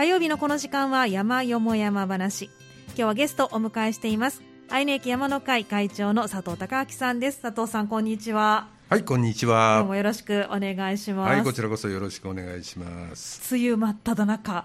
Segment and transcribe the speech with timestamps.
[0.00, 2.46] 火曜日のこの時間は山よも山話。
[2.86, 4.40] 今日はゲストをお迎えしています。
[4.70, 7.42] 愛媛駅山の会会長の佐藤孝明さんです。
[7.42, 8.68] 佐藤さんこんにちは。
[8.88, 9.74] はいこんにちは。
[9.80, 11.30] 今日もよろしくお願いします。
[11.34, 13.54] はいこちらこそよろしくお願いします。
[13.54, 14.64] 梅雨真っ只中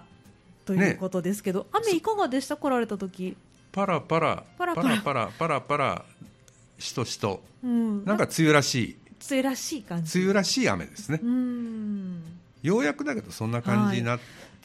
[0.64, 2.56] ということですけど、ね、雨いかがでした？
[2.56, 3.36] 来られた時。
[3.72, 5.02] パラパラパラパラ。
[5.02, 6.04] パラパラパラ
[6.78, 8.96] しとしと、うん、なんか梅雨らしい。
[9.30, 10.18] 梅雨らしい感じ。
[10.18, 11.20] 梅雨らしい雨ですね。
[11.22, 12.22] うん。
[12.62, 14.20] ようやくだけどそんな感じになっ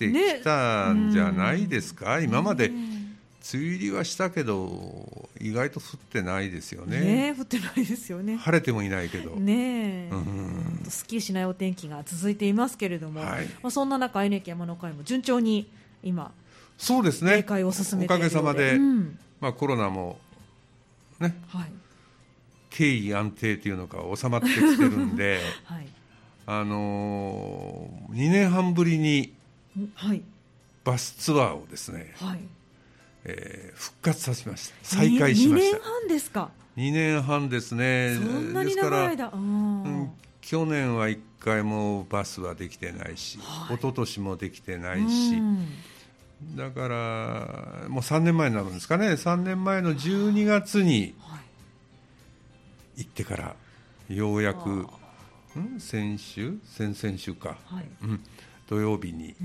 [0.09, 3.01] てきたんじゃないですか、今までね
[3.53, 6.99] 梅雨入りはしたけど意外と降ってないですよね。
[6.99, 8.37] ね降ってないですよね。
[8.37, 10.07] 晴れてもいないけど、ね。
[10.07, 10.85] え、うん。
[10.87, 13.45] すっきりしないお天気が続いていますけれども、はい。
[13.63, 15.67] まあ、そんな中、NHK 山の会も順調に
[16.03, 16.31] 今、
[16.77, 17.37] そうですね。
[17.37, 19.19] 警戒を進めおかているようげさまで、うん。
[19.39, 20.19] まあ、コロナも
[21.19, 21.35] ね。
[21.47, 21.71] はい。
[22.69, 25.39] 経緯安定というのか収まってきてるんで。
[25.65, 25.87] はい。
[26.45, 29.33] あのー、2年半ぶりに
[29.95, 30.21] はい。
[30.83, 32.39] バスツアーをですね、はい、
[33.25, 34.75] えー復活させました。
[34.83, 38.15] 再開しまし2た年半ですか、2年半ですね。
[38.15, 39.15] そんなにですから
[40.41, 43.75] 去年は1回もバスはできてないし、はい。
[43.75, 45.67] 一昨年もできてないし、うん。
[46.55, 49.09] だからもう3年前になるんですかね。
[49.09, 51.41] 3年前の12月にはい。
[53.03, 53.55] 行ってから
[54.09, 56.57] ようやく、ん、先週？
[56.65, 57.85] 先々週か、はい。
[58.03, 58.23] うん、
[58.71, 59.43] 土曜日に、う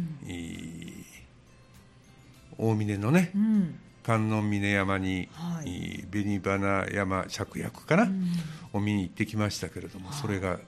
[2.63, 2.67] ん。
[2.71, 3.75] 大峰のねうん。
[4.05, 6.05] 観音峰山に、はい。
[6.13, 8.31] 紅花山芍薬かな、うん。
[8.73, 10.19] を見に行ってきましたけれども、はい。
[10.19, 10.61] それが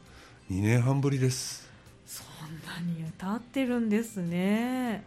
[0.51, 1.71] 2年半ぶりです。
[2.05, 2.27] そん
[2.67, 5.05] なに経ってるんですね。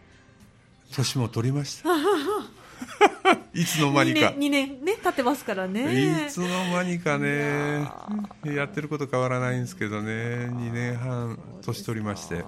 [0.94, 1.90] 年も取りました。
[3.52, 4.28] いつの間にか。
[4.28, 6.24] 2年 ,2 年ね経ってますからね。
[6.26, 7.86] いつの間にかいね
[8.46, 10.10] ややってること変わらないんですけどね。
[10.12, 12.46] 2年半年取りまして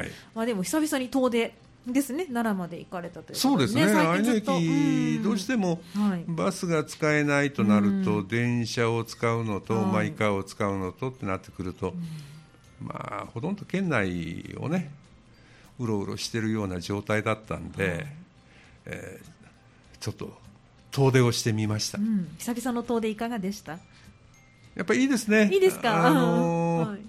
[0.00, 0.10] はい。
[0.34, 1.54] まあでも久々に遠出
[1.86, 2.26] ですね。
[2.26, 3.84] 奈良まで行かれたというそうですね。
[3.84, 6.24] 愛媛最近ずっと駅どうしてもはい。
[6.26, 11.94] バスが使えないとなると、うん電車を使うのと、はいマイカーを使うのとってなってくると、
[12.82, 14.90] まあほとんど県内をね
[15.78, 18.06] うろうろしてるような状態だったんで、はい。
[18.86, 19.36] えー
[19.98, 20.30] ちょっと
[20.92, 23.72] 遠出をしてみました、うん、久々の遠出いかがでした？
[24.74, 25.48] やっぱりいいですね。
[25.52, 27.00] いいですか、あのー はい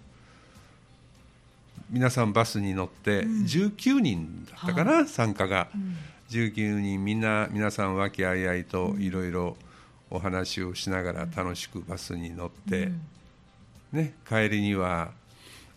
[1.89, 3.43] 皆さんバスに乗ってうん。
[3.43, 5.69] 19人だったかな、参加が。
[5.73, 5.95] うん。
[6.29, 9.55] 19人みんな皆さん和気あいあいといろいろ
[10.09, 13.01] お話をしながら楽しくバスに乗って、うん。
[13.93, 15.11] ね、帰りには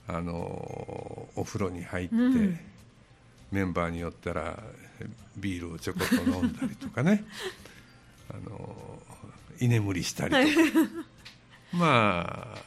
[0.09, 2.59] あのお風呂に入って、うん。
[3.53, 4.59] メンバーによったら
[5.37, 7.25] ビールをちょこっと飲んだりとかね。
[8.31, 9.03] あの
[9.61, 10.91] 居眠りしたりとか。
[11.79, 12.59] まあ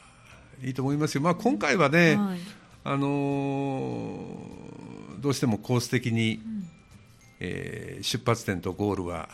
[0.66, 2.40] いいと思いますよ、まあ、今回はね、はい
[2.84, 4.38] あの
[5.20, 6.42] どうしてもコース的に、ん。
[7.40, 9.30] えー出発点とゴールは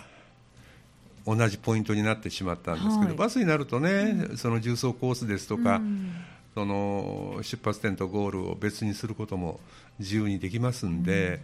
[1.25, 3.15] 同じポイントになってしまったんですけど、はい。
[3.15, 6.11] バスになるとね、その重走コースですとか、うん。
[6.53, 9.59] その出発点とゴールを別にすることも
[9.99, 11.41] 自由にできますんで、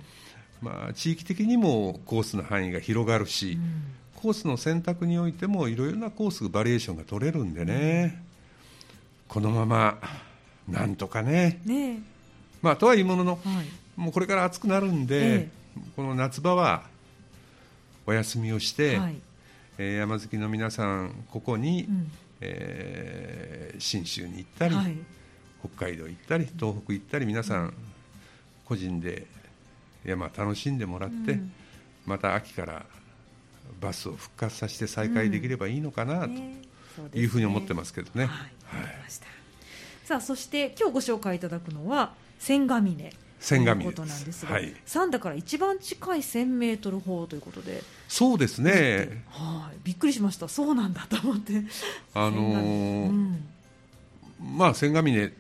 [0.61, 3.57] まあ、地域的にもコースの範囲が広がるし、
[4.15, 8.23] コースの選択においてもいろいろなコースバリエーションが取れるんでね、
[9.27, 9.99] このまま
[10.67, 12.01] なんとかね、ね
[12.61, 13.65] まあ、とはいうものの、えはい。
[13.95, 15.49] もうこれから暑くなるんで、え
[15.95, 16.83] この夏場は
[18.05, 19.15] お休みをして、はい。
[19.77, 22.11] えー山好きの皆さん、ここに、うん。
[22.41, 24.97] えー信州に行ったり、はい。
[25.75, 27.73] 北海道行ったり東北行ったり皆さん
[28.65, 29.25] 個人で
[30.05, 31.51] 山楽しんでもらって、うん。
[32.05, 32.85] また秋から
[33.81, 38.25] バスを復活させて再開できればいいのかなというふうに思ってますけどね。
[38.25, 39.34] はい、わかりました。
[40.05, 43.83] さあ、そして今日ご紹介いただくのは千ヶ峰千ヶ峰。
[43.85, 44.73] ということなんですが、はい。
[44.85, 50.47] 三田から一番近い1000メートル方ということで、そうですね、はい、びっくりしました。
[50.47, 51.63] そうなんだと思って。
[52.13, 53.11] あの
[54.39, 55.31] まあ、千ヶ峰、はい。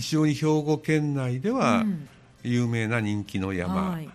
[0.00, 2.08] 非常に兵庫県内ではうん。
[2.44, 4.08] 有名な人気の山、はい、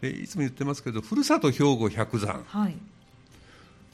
[0.00, 2.74] でいつも言ってますけど、ふるさと兵庫百山、はい、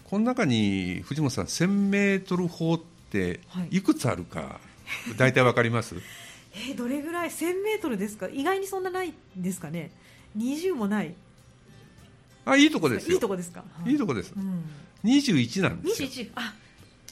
[0.04, 3.76] この中に藤本さん、1000メートル方ってはい。
[3.78, 4.60] いくつあるか、
[5.16, 5.94] 大体わかります？
[6.54, 8.28] えーどれぐらい？1000メートルですか？
[8.28, 9.90] 意外にそんなないんですかね
[10.36, 11.14] ？20もない。
[12.44, 13.60] あいいとこですよ、いいとこですか？
[13.84, 13.94] はい。
[13.94, 14.64] いとこです、うん、
[15.04, 16.54] 21なんですよ、21あ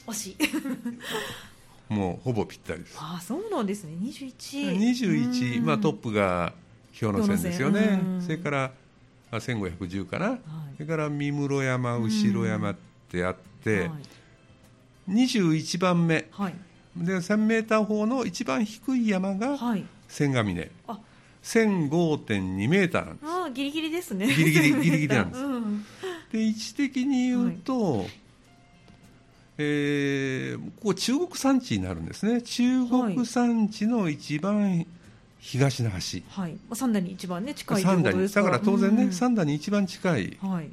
[0.07, 0.37] 惜しい。
[1.93, 2.95] もうほぼぴったりです。
[2.99, 3.93] あそうなんですね。
[4.01, 4.77] 21。
[4.77, 6.53] 21、うんまあ、トップが
[6.99, 7.99] 氷ノ山ですよね。
[8.21, 8.71] それから
[9.31, 10.39] あ1510かな、い。
[10.75, 12.75] それから三室山、後ろ山っ
[13.09, 13.91] てあって、はい
[15.09, 16.53] 21番目、はい。
[16.97, 19.85] で1000メーター方の一番低い山がはい。
[20.07, 20.99] 千ヶ峰、あ、
[21.43, 23.25] 1005.2メーターなんです。
[23.27, 24.27] ああギリギリですね。
[24.27, 25.41] ギリギリギリギリなんです。
[25.43, 25.85] うん
[26.31, 28.05] で位置的に言うと、
[29.57, 32.41] えーここ中国山地になるんですね。
[32.41, 34.85] 中国山地の一番
[35.39, 38.45] 東の端、はい、まあ三田に一番ね近いということですから。
[38.47, 40.69] から当然ね、うん三田に一番近いはい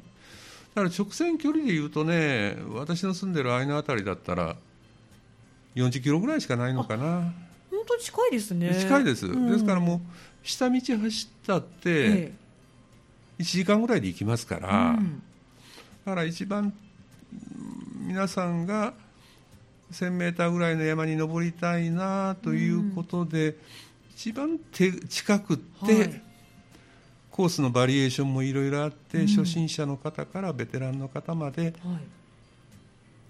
[0.77, 4.55] だから直線距離で言うとね私の住んでる愛の辺りだったら
[5.75, 7.33] 40キロぐらいしかないのかな。
[7.71, 8.75] 本当に近いですね。
[8.79, 9.51] 近いです、うん。
[9.51, 9.99] ですからもう
[10.43, 12.33] 下道走ったってえ
[13.39, 15.23] 1時間ぐらいで行きますかえら、うん。
[16.05, 18.93] だから一番うん皆さんが
[19.91, 23.55] 1000メーターぐらいの山に登りたいなということで、
[24.11, 26.26] 一番手近くって、はい
[27.37, 29.27] コースのバリエーションもいろいろあって、うん。
[29.27, 31.73] 初心者の方からベテランの方まではい。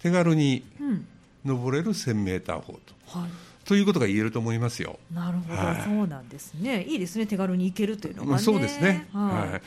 [0.00, 1.06] 手軽にうん。
[1.44, 3.18] 登れる1000メーター法と。
[3.18, 3.30] はい。
[3.66, 4.98] ということが言えると思いますよ。
[5.12, 5.82] なるほど、はい。
[5.82, 6.84] そうなんですね。
[6.84, 7.26] いいですね。
[7.26, 8.42] 手軽に行けるというのがね。
[8.42, 9.50] そうですね、はい。
[9.50, 9.62] はい。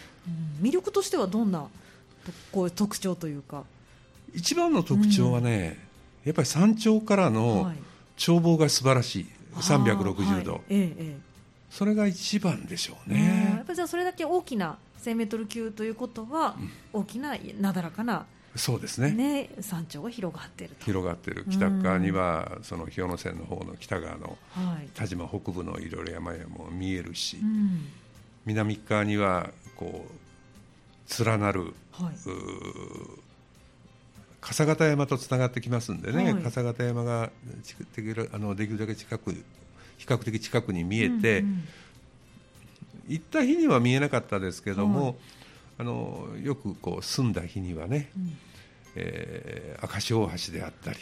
[0.59, 0.67] うん。
[0.67, 3.63] 魅力としてはどんなとこう特徴というか、
[4.33, 5.77] 一番の特徴はね、
[6.25, 7.75] やっぱり山頂からのはい。
[8.17, 10.61] 眺望が素晴らしい、360度、はい。
[10.69, 11.30] えええ
[11.71, 13.25] それが一番でしょうえねや
[13.55, 13.65] ねっ。
[13.65, 16.55] ぱりじゃあそれだけ大きな1000メートル級ということは、
[16.93, 18.25] 大きななだらかな、
[18.55, 19.11] そうですね。
[19.11, 24.89] ね、山頂が広がっていると、広がってる北側にはその氷ノ山の方の北側のはい。
[24.93, 27.87] 田島北部のいろいろ山々も見えるし、うん。
[28.45, 32.15] 南側にはこう連なるはい。
[34.41, 36.43] 笠形山とつながってきますんでね、はい。
[36.43, 37.31] 笠形山が
[37.63, 39.35] ちできるあのできるだけ近く
[40.01, 41.63] 比較的近くに見えて、うんうん。
[43.07, 45.15] 行った日には見えなかったですけども、はい。
[45.77, 48.37] あのよくこう住んだ日にはね、うん。
[48.95, 50.97] えー、明石大橋であったり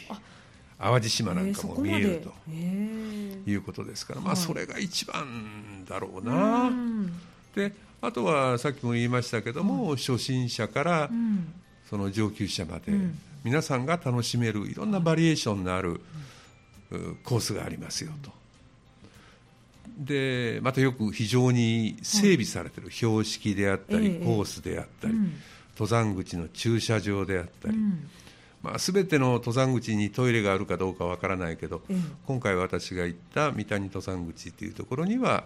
[0.78, 3.50] あ淡路島なんかも見えるとえー。
[3.50, 4.36] いうことですから、まあ、はい。
[4.36, 7.12] それが一番だろうな、でうん。
[7.54, 11.52] であとはさっきも言いましたけども、初心者からうん。
[11.88, 13.18] その上級者まで、うん。
[13.44, 16.00] 皆さんが楽しめるいろんなバリエーションのある、
[16.90, 18.39] うコースがありますよと。
[20.00, 25.34] でまたよく非常に整備されてる標識であったり、ええコースであったり、うん。
[25.74, 28.08] 登山口の駐車場であったり、うん。
[28.62, 31.96] まあ、全ての登山口にトイレがあるかどうかわからないけど、ええ。
[32.26, 35.44] 今回私が行った三谷登山口というところには、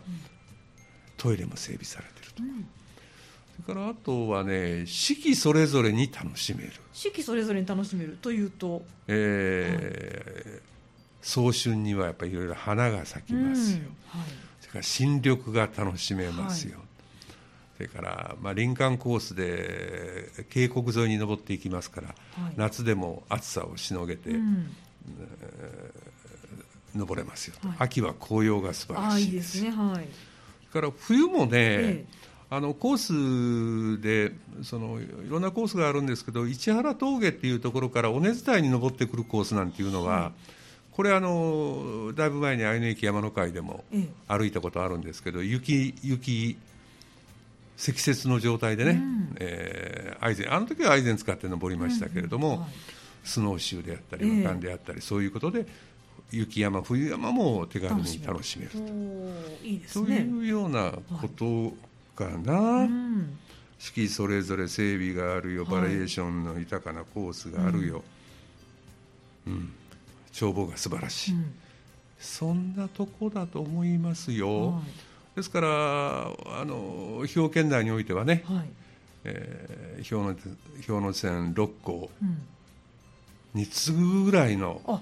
[1.17, 2.67] トイレも整備されてると、うん。
[3.65, 10.74] それからあとはね四季それぞれに楽しめる、四季それぞれに楽しめるというとえー
[11.25, 14.21] 早春にはやっぱりいろいろ花が咲きますよ、うん。
[14.21, 14.29] はい。
[14.61, 16.79] それから新緑が楽しめますよ、
[17.79, 22.55] それから、まあ、林間コースで渓谷沿いに登っていきますから、はい。
[22.56, 24.71] 夏でも暑さをしのげてうん。
[26.94, 29.59] 登れますよ秋は紅葉が素晴らしいです。
[29.59, 29.70] すね。
[29.70, 30.06] はい。
[30.70, 32.05] それから冬もね、え
[32.50, 34.32] あのコースで
[34.62, 40.32] そのいろんなコースがあるんですけど市原峠っていうところから尾根伝いに登ってくるコースなんていうのは、
[40.94, 44.08] これあのだいぶ前に愛の駅山の会でもええ。
[44.29, 46.56] 歩いたことあるんですけど雪雪
[47.76, 49.37] 積雪の状態でね、うん。
[49.41, 52.70] えーアイゼンあの時はアイゼン使って登りましたけれども、うんうんはい。
[53.25, 55.67] スノーシューであったりええ和漢であったり、そういうことで
[56.31, 61.73] 雪山冬山も手軽に楽しめるおーいいですとねいうようなこと
[62.14, 63.37] かな、うん。
[63.79, 65.82] 四季それぞれ整備があるよ、はい。
[65.82, 68.05] バリエーションの豊かなコースがあるよ、
[69.48, 69.72] うん
[70.38, 71.55] 眺望が素晴らしい、うん。
[72.19, 74.82] そんなとこだと思いますよ、は
[75.36, 78.69] ですからあの兵庫県内においてはね、いはい。
[79.24, 82.38] えー、氷ノ氷ノ山六甲うん。
[83.55, 85.00] に次ぐぐらいの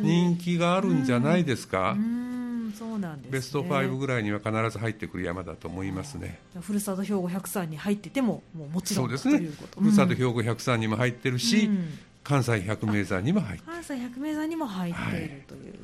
[0.00, 2.74] 人気があるんじゃないですか、うん。
[2.76, 3.32] そうなんですね。
[3.32, 6.40] ベスト5ぐらいには必ず入ってくる山だと思いますね。
[6.60, 9.38] ふるさと兵庫103に入っててももうもちろそうんですね。
[9.38, 9.80] ということ。
[9.80, 11.98] ふるさとうん兵庫103にも入ってるし、うん
[12.28, 13.72] 関西百名山にも入ってる。
[13.72, 15.74] 関西百名山にも入っているという、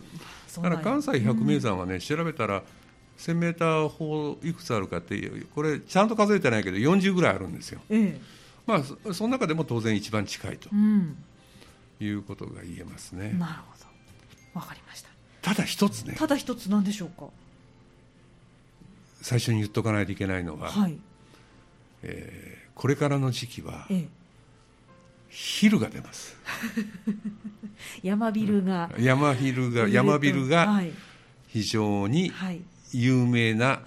[0.56, 2.62] だから関西百名山はね、調べたら
[3.16, 7.80] 1000メーターほどいくつあるかっていうこれちゃんと数えてないけど40ぐらいあるんですよ。
[7.88, 8.20] ええ。
[8.66, 10.68] まあそその中でも当然一番近いと。
[10.70, 11.16] うん。
[11.98, 13.32] いうことが言えますね。
[13.38, 13.78] なるほ
[14.52, 14.60] ど。
[14.60, 15.08] わかりました。
[15.40, 16.14] ただ一つね。
[16.18, 17.28] ただ一つなんでしょうか。
[19.22, 20.98] 最初に言っとかないといけないのは、はい。
[22.02, 24.08] えーこれからの時期はええ
[25.34, 26.36] 昼が出ます。
[28.04, 28.88] 山ビルが。
[28.96, 30.92] 山昼が山ビルはがい、
[31.48, 32.62] 非常にはい、
[32.92, 33.80] 有名な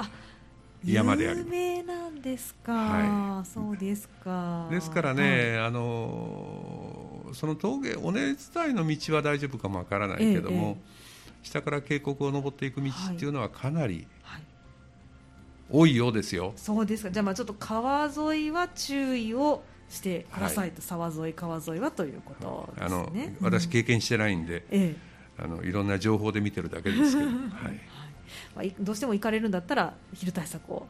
[0.84, 1.56] 山であり有ます。
[1.56, 3.46] 名なんですか、はい。
[3.46, 4.68] そうですか。
[4.70, 14.42] ですからね、あのその峠尾根伝いの道は大丈夫かもわからないけども、え下から渓谷を登っていく道っていうのはかなりはい、
[15.70, 16.52] 多いようですよ。
[16.58, 17.12] そうですか。
[17.12, 23.36] じゃあまあちょっと川沿いは注意をしてくださいと、沢沿い川沿いはということですね。
[23.40, 25.42] あの私経験してないんで、ええ。
[25.44, 27.38] あのいろんな情報で見てるだけですけど、 はい。
[28.56, 30.88] まあいどうしても行かれるんだったら昼対策を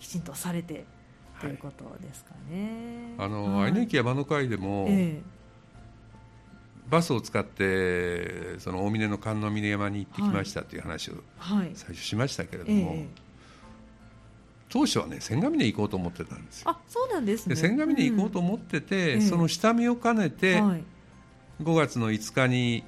[0.00, 0.84] きちんとされて
[1.40, 3.14] とはいいうことですかね。
[3.18, 3.72] あの、はい。
[3.72, 5.20] 愛山の会でも、え
[6.88, 11.14] バスを使ってその大峰の観音峰山に行ってきましたという話を。
[11.74, 13.06] 最初しましたけれどえも、え
[14.68, 16.70] 当初はね千ヶ峰行こうと思ってたんですよ。
[16.70, 17.54] あそうなんですね。
[17.54, 20.84] で千ヶ峰行こうと思ってて、ええその下見を兼ねて、はい、
[21.62, 22.84] 5月の5日に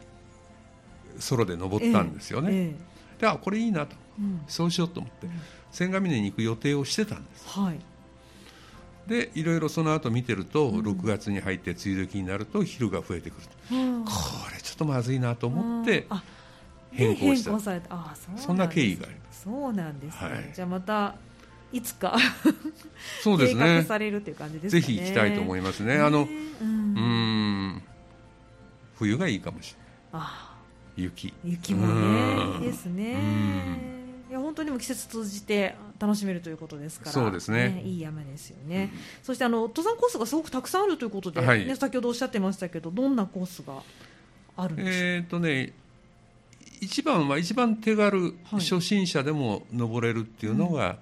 [1.18, 2.74] ソロで登ったんですよね、え
[3.18, 3.96] であこれいいなと。
[4.18, 4.40] えうん。
[4.46, 5.32] そうしようと思ってうん。
[5.72, 7.48] 千ヶ峰に行く予定をしてたんです。
[7.48, 7.78] はい。
[9.06, 10.80] でいろいろその後見てると、うん。
[10.80, 14.04] 6月に入って梅雨時になると昼が増えてくるうん。
[14.04, 14.10] こ
[14.54, 16.22] れちょっとまずいなと思ってあ
[16.92, 17.50] 変更した。
[17.50, 17.86] 変更された。
[17.90, 19.42] あそんな経緯があります。
[19.44, 20.50] そうなんですね、はい。
[20.54, 21.16] じゃあまた
[21.72, 22.18] いつか
[23.22, 24.80] そうです計画ねされるっていう感じですかね。
[24.80, 25.98] ぜひ行きたいと思いますね。
[25.98, 26.28] あのね
[26.60, 26.94] ううん。
[26.94, 27.00] ー
[27.76, 27.82] ん。
[28.98, 30.22] 冬がいいかもしれない。
[30.24, 30.56] あ
[30.96, 31.32] 雪。
[31.44, 31.90] 雪もう
[32.58, 32.60] ん。
[32.60, 33.16] ねですね。
[34.28, 37.12] いや本当にも季節通じて楽しめるということですから。
[37.12, 37.82] そうですね。
[37.84, 41.66] いい山ですよね、そしてあの登山コースがすごくたくさんあるということで、はい。
[41.66, 43.82] ね、先ほどおっしゃってましたけどどんなコースが
[44.56, 45.72] あるんでしょうえーとね
[46.80, 48.32] 一番は一番手軽、はい。
[48.60, 50.98] 初心者でも登れるっていうのが、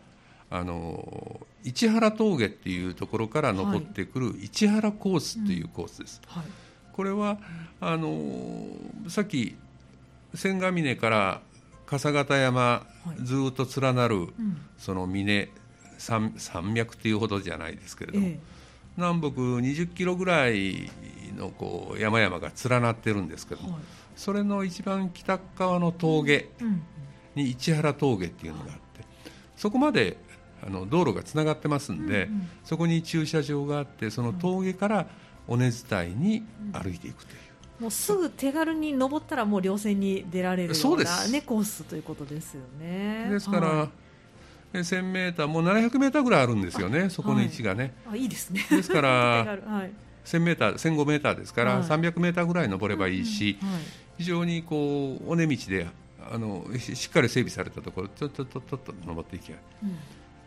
[0.51, 6.45] あの市原峠っていうところから登ってくる市原コースっていうコースです、はい。
[6.93, 7.39] これは
[7.81, 8.67] あの
[9.09, 9.57] さっき
[10.35, 11.41] 千ヶ峰から
[11.87, 12.85] 笠形山、は
[13.19, 13.25] い。
[13.25, 14.29] ずーっと連なるうん。
[14.79, 15.49] その峰
[15.99, 18.39] 山山脈っていうほどじゃないですけれども、え
[18.97, 20.91] 南北20キロぐらい
[21.37, 23.81] のこう山々が連なってるんですけども、えはい。
[24.17, 26.83] それの一番北側の峠うん。
[27.39, 29.05] に市原峠っていうのがあって
[29.57, 30.17] そこまで
[30.67, 32.49] あの道路がつながってますんで、うんうん。
[32.65, 35.07] そこに駐車場があってその峠から
[35.47, 37.37] 尾根伝いに歩いていくとい
[37.79, 41.31] う、もうすぐ手軽に登ったらもう稜線に出られるよそうな、す。
[41.31, 43.29] ね、コースということですよね。
[43.31, 43.89] ですから、はい。
[44.75, 48.67] え1000メーターもう700メーターぐらいあるんですよねそこの位置がね、あいいですね。
[48.69, 49.09] ですから
[49.47, 49.93] はい。
[50.25, 51.83] 1000メーター1005メーターですから、はい。
[51.85, 53.81] 300メーターぐらい登ればいいし、うんはい。
[54.19, 55.87] 非常にこう尾根道で
[56.31, 59.59] あのししっかり整備されたところちょっとちょっと登っていけば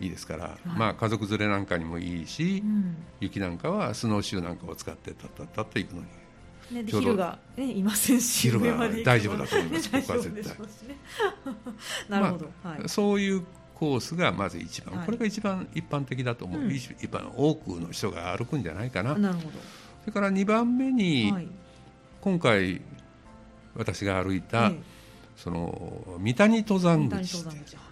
[0.01, 0.77] いいですから、い。
[0.77, 2.95] まあ、家族連れなんかにもいいし、うん。
[3.19, 6.07] 雪なんかはスノーシューなんかを使ってたったったと行くのに
[6.71, 10.57] ね、で昼が、ね、いませんし昼は上まで行く大丈夫だと思いますね僕は絶対。
[12.09, 13.43] なるほど、はい、そういう
[13.75, 15.05] コースがまず一番、はい。
[15.05, 16.71] これが一番一般的だと思う、うん。
[16.71, 21.47] 一一般多くの人が歩くんじゃないかな、なるほそれから2番目に、ど、はい。
[22.21, 22.81] 今回
[23.75, 24.79] 私が歩いた、え
[25.35, 27.75] その三谷登え山口登山口。
[27.75, 27.90] はい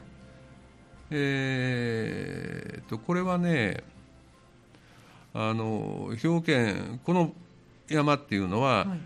[1.11, 3.83] えーとこれはね
[5.33, 7.33] あの兵庫県この
[7.87, 8.99] 山っていうのは、はい。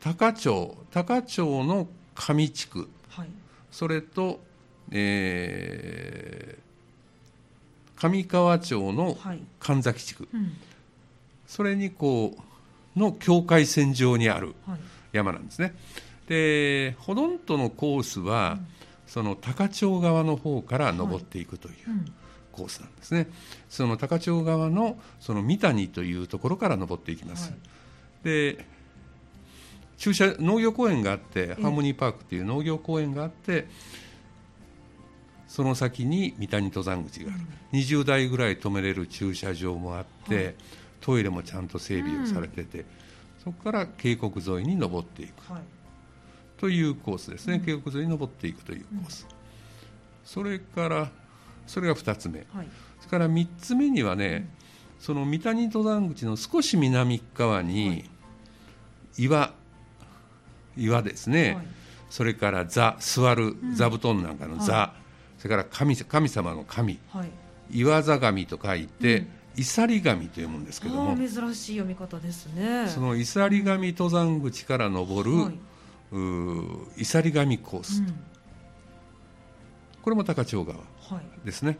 [0.00, 2.88] 高町高町の上地区。
[3.08, 3.28] はい。
[3.70, 4.40] それと、
[4.90, 6.60] えー
[8.02, 9.42] 上川町のはい。
[9.58, 10.26] 神崎地区。
[10.32, 10.52] うん。
[11.46, 12.34] それにこ
[12.96, 14.78] うの境界線上にあるはい。
[15.12, 15.74] 山なんですね。
[16.26, 18.58] でほとんどのコースは、
[19.10, 22.04] その高町側の方から登っていくといううん。
[22.52, 23.28] コースなんですね、
[23.68, 27.60] その高町側のその三谷というところから登っていきます、はい。
[28.24, 28.66] で
[29.96, 33.68] 駐車農業公園があってえハーモニーパークっていう農業公園があって
[35.46, 40.54] その先に三谷登山口がある、20台ぐらい止めれる駐車場もあって、はい。
[41.00, 42.84] トイレもちゃんと整備をされてて、
[43.42, 45.52] そこから渓谷沿いに登っていく。
[45.52, 45.62] はい
[46.60, 49.26] というコースですね、渓谷沿いに登っていくというコース、
[50.26, 51.10] それから
[51.66, 52.40] それが2つ目。
[52.52, 52.68] はい。
[52.98, 54.46] それから3つ目にはね、
[54.98, 58.04] その三谷登山口の少し南側に
[59.16, 59.54] 岩、
[60.76, 61.66] 岩ですね、はい。
[62.10, 64.94] それから座座る、座布団なんかの座、は
[65.38, 66.98] それから神神様の神。
[67.08, 67.30] はい。
[67.72, 69.26] 岩座神と書いて、
[69.56, 71.16] いさり神と読むんですけども。
[71.16, 72.86] 珍しい読み方ですね。
[72.88, 75.52] そのいさり神登山口から登る、は
[76.96, 78.14] いさり神コース、うん。
[80.02, 81.46] これも高千穂川はい。
[81.46, 81.78] ですね。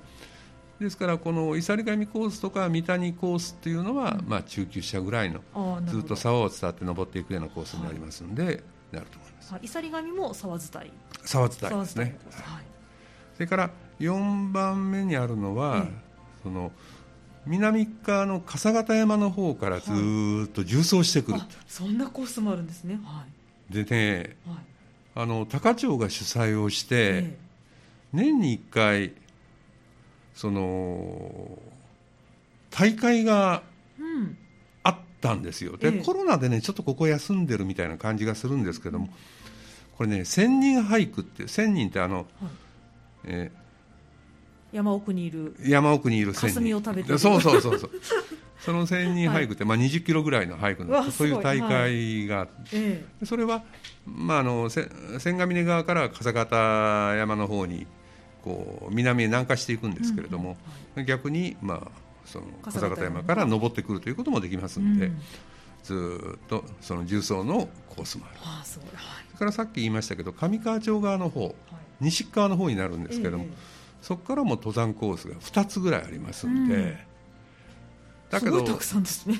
[0.78, 5.42] ですからこのいさり神コースとか三谷コースっていうのは、まあ、中級者ぐらいの
[5.86, 9.52] ずっと沢を伝って登っていくようなコースになりますんで、なると思います。
[9.52, 10.92] はい、イサリ神も沢伝い。
[11.24, 12.18] 沢伝いですね。
[12.30, 12.64] はい。
[13.34, 16.10] それから4番目にあるのは、ええ。
[16.42, 16.72] その
[17.46, 23.00] 南側の笠形山の方からずーっと縦走してくる、あそんなコースもあるんですね。
[23.04, 23.24] は
[23.70, 24.58] でねいはい。
[25.14, 27.38] あの高町が主催をして、え
[28.12, 29.12] 年に1回
[30.34, 31.58] その
[32.70, 33.62] 大会が
[33.98, 34.36] うん。
[34.82, 36.02] あったんですよ、でええ。
[36.02, 39.10] コロナでね、ちょっとここ休んでるみたいな感じがするんですけども、
[39.98, 42.26] これね、千人俳句って千人ってあの、
[43.24, 43.50] え
[44.72, 45.54] 山奥にいる。
[45.56, 47.18] ー山奥にいる千人、霞を食べてる。
[47.18, 47.90] そうそうそうそう、
[48.60, 53.62] その千人俳句って、まあ、20キロぐらいの俳句そういう大会があって、えそれは、
[54.06, 54.88] まあ、あのせ
[55.18, 57.86] 千ヶ峰側から笠形山の方に
[58.42, 60.56] こう南へ南下していくんですけれども、
[61.06, 61.90] 逆に、まあ、
[62.24, 65.20] その笠笠形山から登ってくるということもできますんで、うん。
[65.82, 68.40] ずーっとその重曹のコースもある。
[68.40, 68.66] はい。
[68.66, 68.86] それ
[69.38, 71.54] からさっき言いましたけど上川町側の方はい。
[72.00, 73.54] 西側の方になるんですけども、ええ。
[74.02, 76.98] そこからも登山コースが2つぐらいありますんで、うん
[78.30, 79.36] だけどすごいたくさんですね。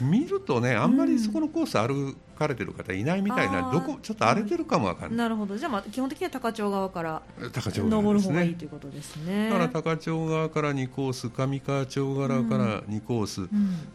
[0.00, 3.72] 見るとねあんまりそこのコース歩かれてる方いないみたいな、あー。
[3.72, 5.56] どこちょっと荒れてるかもわかんない、なるほど。
[5.56, 7.22] じゃあまあ基本的には高千穂側から
[7.52, 9.48] 高千穂側登る方がいいということですね。
[9.48, 13.48] だから高千穂側から2コース上川町側から2コース、うん。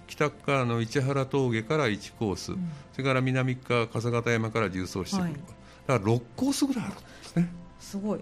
[0.07, 2.71] 北側の市原峠から1コース、ん。
[2.93, 5.33] それから南側笠形山から縦走してくる、はい。
[5.87, 7.49] だから6コースぐらいあるんですね。
[7.79, 8.19] すごい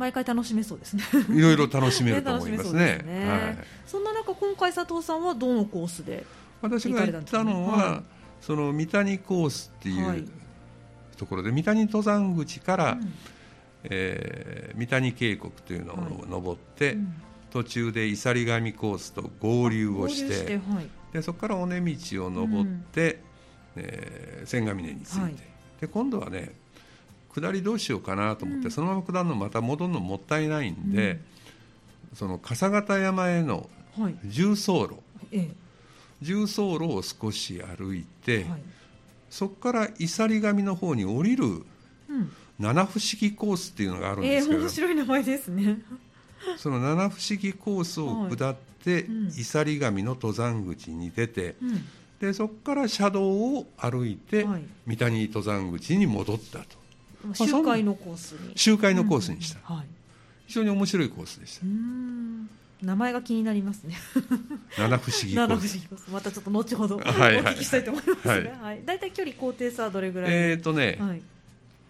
[0.00, 1.02] 毎回楽しめそうですね。
[1.28, 2.72] いろいろ楽しめると思いますね。
[2.72, 3.28] そうですね。
[3.28, 6.24] はい、そんな中今回佐藤さんはどのコースで
[6.62, 8.02] 私が行ったのは、はい。
[8.40, 10.20] その三谷コースってはい。
[10.20, 10.28] いう
[11.18, 13.12] ところで、三谷登山口から、うん。
[13.84, 17.14] えー三谷渓谷というのを登って、うん。
[17.50, 20.60] 途中で伊佐上コースと合流をして
[21.12, 23.22] でそこから尾根道を登って、
[23.76, 25.34] えー千ヶ峰に着いて、はい。
[25.82, 26.52] で今度はね
[27.34, 28.70] 下りどうしようかなと思って、うん。
[28.70, 31.20] そのまま下るのまた戻るのもったいないんで、
[32.14, 33.68] その笠形山への
[33.98, 34.16] はい。
[34.24, 34.96] 重走路。
[35.32, 35.50] え
[36.22, 38.46] 重走路を少し歩いて、
[39.30, 42.32] そこから伊佐上の方に降りるうん。
[42.58, 45.78] 七不思議コースっていうのがあるんですけど、ええ面白い名前ですね。
[46.58, 49.04] その七不思議コースを下って、はい
[49.38, 51.84] 佐上の登山口に出て、うん。
[52.20, 54.62] でそこから車道を歩いて、はい。
[54.86, 56.80] 三谷登山口に戻ったと
[57.34, 58.52] 周回のコースに。
[58.56, 59.86] 周回のコースにした、はい。
[60.46, 61.66] 非常に面白いコースでした。
[61.66, 62.50] うーん。
[62.82, 63.94] 名前が気になりますね。
[64.78, 65.68] 七不思議コ七ース。
[65.68, 66.10] 不思議コース。
[66.10, 68.44] またちょっと後ほど お聞きしたいと思いますが、はい。
[68.62, 70.32] はい、大体距離高低差はどれぐらい？
[70.32, 71.22] えっ、ー、とね、はい、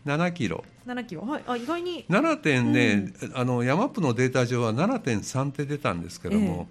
[0.05, 0.65] 7キロ。
[0.87, 1.23] 7キロ。
[1.23, 1.45] はい。
[1.47, 2.05] あ意外に。
[2.09, 6.69] 7点ね、あのヤマップのデータ上は7.3って出たんですけども、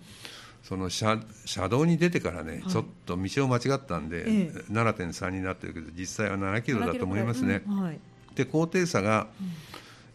[0.64, 2.72] その車車道に出てからね、はい。
[2.72, 4.64] ちょっと道を間違ったんで、ええ。
[4.70, 7.82] 7.3になってるけど実際は7キロだと思いますね、うん。
[7.84, 8.00] はい
[8.40, 9.28] で高低差が、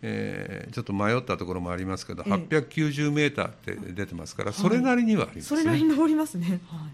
[0.01, 2.33] えーちょっと迷ったところもありますけど、ええ。
[2.33, 6.61] 890メーターって出てますから、それなりにはありますね、それなりに登りますね。
[6.67, 6.87] は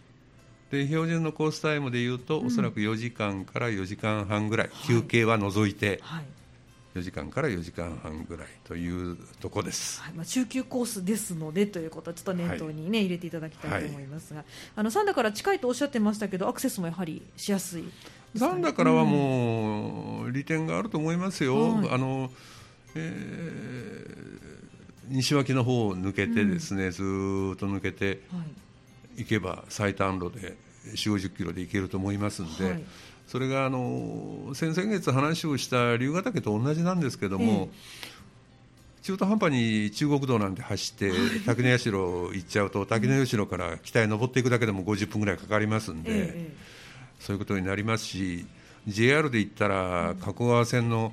[0.73, 0.77] い。
[0.77, 6.25] で標準のコースタイムでいうと、おそらく4時間から4時間半ぐらい、休憩は除いてはい。
[6.95, 10.03] 4時間から4時間半ぐらいというとこです。
[10.03, 10.13] はい。
[10.13, 17.85] まあ、中級コースですのでということをちょっと念頭に、ね入れていただきたいと思いますが、あの三田から近いとおっしゃってましたけどアクセスもやはりしやすい
[18.35, 21.89] ですからはもう利点があると思いますよ、はい。
[21.91, 22.31] あの
[22.95, 24.51] えー
[25.11, 28.61] 西脇の方を抜けてですね、ずーっと抜けてはい
[29.17, 30.57] 行けば最短路で
[30.95, 32.83] 4 5 0キロで行けると思いますので、はい。
[33.27, 37.69] それがあの先々月話をした龍ヶ岳と同じなんですけども、
[39.03, 41.13] 中途半端に中国道なんて走って
[41.45, 46.80] 滝の社行っちゃうと滝の社から北へ登っていくだけでも50分ぐらいかかりますんで、ええ
[47.21, 48.47] そういうことになりますし
[48.89, 51.13] JR で言ったら加古川線の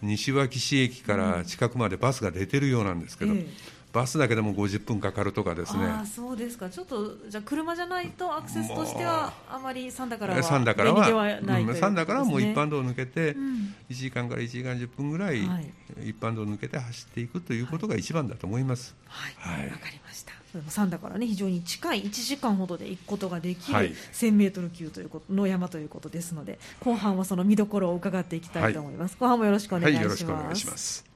[0.00, 3.46] 西脇市駅から近くまでバスが出てるようなんですけど、ええ。
[3.92, 15.72] バスだけでも50分かかるとかですねああそうですかちょっとじゃあ車じゃないとアクセスとしてはあまり三田からは三田からははない三田からはもう一般道を抜けて、ん1時間から1時間10分ぐらい、はい
[16.04, 18.94] 一般道を抜けて走っていくということが一番だと思います。
[19.06, 20.32] はい、わ、はいかりました。
[20.68, 29.16] 三田からね非常に近い1時間ほどで行くことができるはい1000メートル級ということの山ということですので、後半はその見どころを伺っていきたいと思います。
[29.18, 30.00] 後半もよろしくお願いします。
[30.00, 31.09] はい、よろしくお願いします。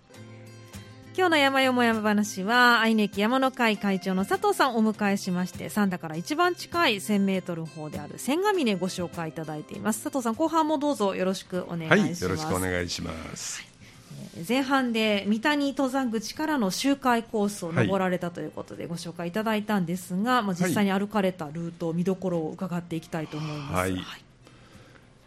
[1.17, 10.03] 今日の山よも山話は愛媛駅山の会会長の佐藤さんをお迎えしまして三田から一番近い1000メートル方である千ヶ峰ご紹介いただいています。
[10.03, 13.63] 佐藤さん後半もどうぞよろしくお願いしはい、ます、よろしくお願いします。
[14.49, 23.73] 前半で三谷登山口からの周回コースを登られたということでご紹介いただいたんですが、まあ、実際に歩かれたルート、見どころを伺っていきたいと思います。
[23.75, 24.05] はい。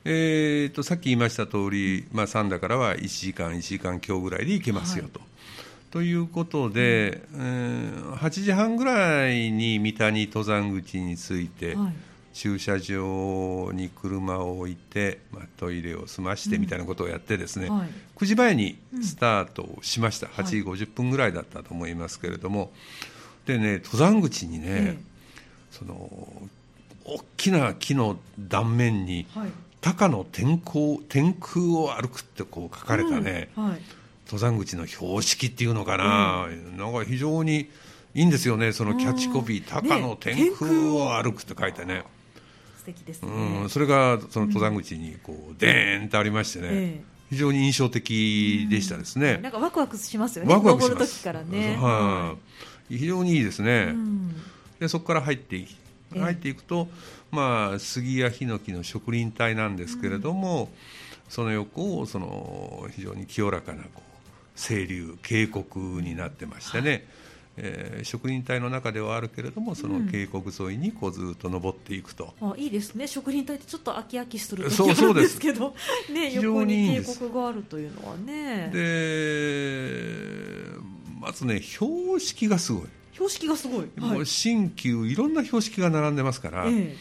[0.04, 5.27] えー、とさっき言いました通り、まあ、三田からは1時間、1時間強ぐらいで行けますよと。
[5.98, 11.94] ということで、えー8時半ぐらいに三谷登山口に着いて、はい。
[12.34, 22.72] 駐車場に車を置いて、まあ、トイレを済ましてみたいなことをやってですね、はい9時前にスタートをしました、ん8時50分ぐらいだったと思いますけれども、
[23.48, 24.98] でね登山口にね、え
[25.72, 26.12] その
[27.06, 29.50] 大きな木の断面にえはい
[29.82, 33.70] 「高野天空天空を歩く」ってこう書かれたね、うん。
[33.70, 33.82] はい
[34.28, 37.70] 登山口の標識っていうのかな、なんか非常に
[38.14, 42.04] いいんですよねそのキャッチコピー「うん高野天空を歩く」って書いてね。
[42.78, 50.54] 素敵ですね、うん、それがその登山口にこうデーンとありましてね、え非常に印象的でしたですね、なんかワクワクしますよね。
[50.54, 50.94] ワクワクします。
[50.94, 52.36] 登る時からね、は
[52.90, 54.36] い、非常にいいですね、うん。
[54.80, 55.66] でそこから入って
[56.16, 56.88] 入っていくと、
[57.32, 60.70] まあ、杉やヒノキの植林帯なんですけれども、
[61.28, 64.07] その横をその非常に清らかなこう
[64.58, 67.06] 清流渓谷になってましてね、
[67.58, 73.08] えー植林帯の中ではあるけれどもその渓谷沿いにこうずっと登っていくと、あいいですね。
[73.08, 75.34] 植林帯ってちょっと飽き飽きするそう時あるんでそうです。
[75.36, 75.74] すけど
[76.14, 78.70] ね非常横に渓谷があるというのはね。
[78.72, 80.48] で
[81.20, 86.96] まずね標識がすごい、標識がすごい、もうはい新旧いろんな標識が並んでますから、えもうひ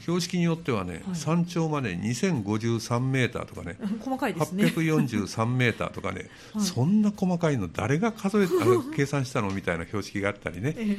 [0.00, 1.16] 標識によってはね、はい。
[1.16, 4.64] 山頂まで2053メーターとかねえ、 細かいですね。
[4.66, 6.64] 843メーターとかね、はい。
[6.64, 10.98] そんな細かいの誰が数えあの 計算したのみたいな標識があったりね、え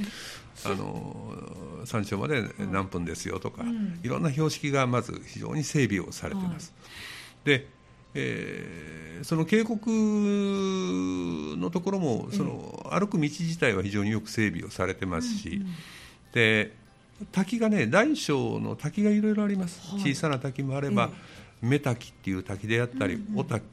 [0.65, 3.99] あの山頂まで 何分ですよとか、うん。
[4.03, 6.73] いろんな標識がまず非常に整備をされてます。
[7.43, 7.67] で
[8.13, 15.61] えーその渓谷のところもその歩く道自体は非常によく整備をされてますし、
[16.33, 16.73] で
[17.31, 20.13] 滝がね大小の滝がいろいろあります、はい。
[20.13, 21.09] 小さな滝もあれば、
[21.61, 23.65] 目滝っていう滝であったり、小滝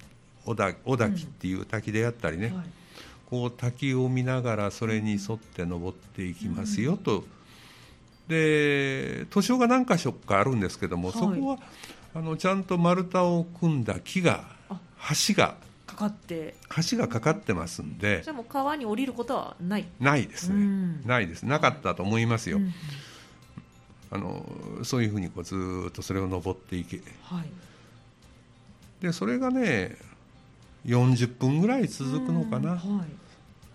[0.45, 2.65] 小滝小滝っていう滝であったりね、はい。
[3.29, 7.25] こう滝を見ながらそれに沿って登っていきますよと、
[8.29, 11.19] で図書が何箇所かあるんですけども、はい。
[11.19, 11.59] そこは
[12.15, 14.79] あのちゃんと丸太を組んだ木があ。
[15.27, 16.55] 橋がかかって。
[16.91, 18.23] 橋がかかってますんで。
[18.25, 19.87] じゃあもう川に降りることはない。
[20.01, 21.03] ないですね、うん。
[21.05, 21.43] ないです。
[21.43, 22.73] なかったと思いますよ、うん
[24.15, 24.47] あの
[24.85, 27.01] そういうふうにこうずーっとそれを登っていけ。
[27.25, 27.49] はい。
[29.03, 29.97] でそれがね
[30.87, 33.09] 40分ぐらい続くのかな、うんはい。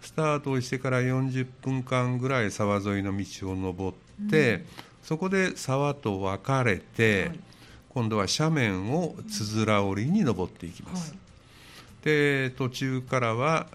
[0.01, 4.63] スタートをしてから40分間ぐらい沢沿いの道を登って、
[5.03, 7.39] そこで沢と分かれて、はい。
[7.89, 12.05] 今度は斜面をつづら折りに登っていきます、はい。
[12.05, 13.67] で途中からは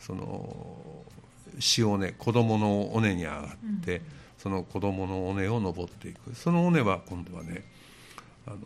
[0.00, 0.76] その
[1.78, 4.00] 塩根子供の尾根に上がって、
[4.42, 6.34] その子供の尾根を登っていく。
[6.34, 7.62] その尾根は今度はね
[8.44, 8.56] あの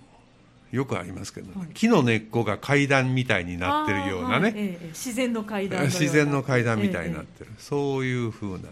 [0.73, 8.71] よくありますけどね、はい木の根っこが階段みたいになってるようなね、はいええ自然の階段 自然の階段みたいになっえてる、そういうふうな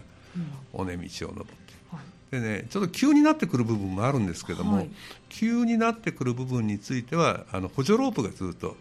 [0.73, 2.01] 尾根道を登ってはい。
[2.31, 4.89] でねちょっと急になってくる部分もあるんですけども、はい。
[5.29, 8.75] 急になってくる部分についてはあの補助ロープがずっと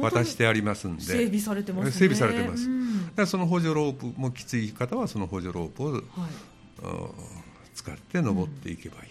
[0.00, 1.02] 渡してありますんで。
[1.02, 1.92] 整備されてますね。
[1.92, 2.66] 整備されてます。
[2.66, 3.26] うん。
[3.26, 6.02] その補助ロープもきつい方はその補助ロープをはい。
[6.82, 7.37] うん
[7.78, 9.02] 使って登っていけばいい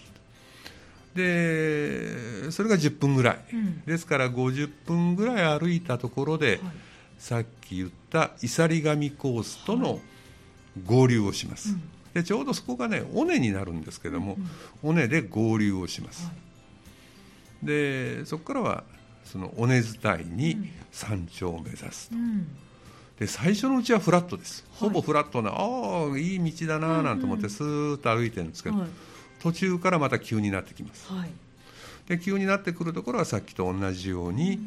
[1.13, 3.81] と、でそれが10分ぐらい、うん。
[3.85, 6.59] ですから50分ぐらい歩いたところで、はい。
[7.17, 9.99] さっき言った伊佐上コースとの
[10.85, 11.81] 合流をします、うん。
[12.13, 14.37] でちょうどそこがね尾根になるんですけども、
[14.83, 16.31] 尾根で合流をします、は
[17.63, 17.65] い。
[17.65, 18.83] でそこからは
[19.23, 22.47] その尾根伝いに山頂を目指すと、うん
[23.19, 24.89] で最初のうちはフラットです、はい。
[24.89, 28.89] ほぼフラットなああいい道だななんて思ってスーッと歩いてるんですけど、はい。
[29.39, 31.11] 途中からまた急になってきます。
[31.11, 31.31] はい。
[32.07, 34.59] で急になってくるところはさっきと同じように、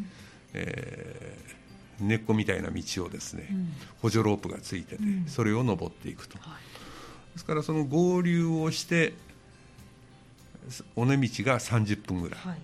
[0.54, 1.50] えー
[2.00, 3.72] 根っこみたいな道をですね、うん。
[4.00, 5.26] 補助ロープがついてて、うん。
[5.26, 6.38] それを登っていくと。
[6.38, 7.34] はい。
[7.34, 9.12] ですからその合流をして
[10.96, 12.40] 尾根道が30分ぐらい。
[12.40, 12.58] はい。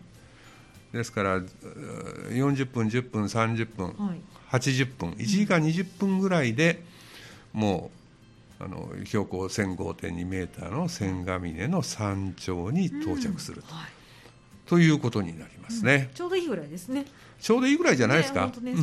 [0.93, 4.21] ですからうー40分10分30分、はい
[4.59, 5.11] 80分。
[5.13, 6.83] 1時間20分ぐらいで
[7.53, 7.91] も
[8.61, 13.91] うあの標高1005.2メーターの千ヶ峰の山頂に到着すると,、はい。
[14.67, 17.05] ということになりますね、ちょうどいいぐらいですね。
[17.41, 18.75] ちょうどいいぐらいじゃないですか、ね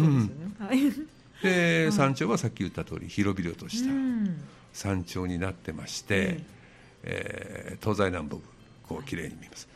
[1.42, 4.38] で山頂はさっき言った通り広々としたうん。
[4.72, 6.40] 山頂になってまして、
[7.04, 7.78] ええ。
[7.82, 8.38] ー東西南北
[8.88, 9.68] こう綺麗に見えます。